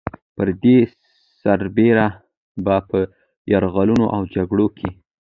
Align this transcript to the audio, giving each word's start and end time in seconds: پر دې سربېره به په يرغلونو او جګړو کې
پر 0.35 0.47
دې 0.63 0.77
سربېره 1.41 2.07
به 2.63 2.75
په 2.89 2.99
يرغلونو 3.51 4.05
او 4.15 4.21
جګړو 4.35 4.67
کې 4.77 4.89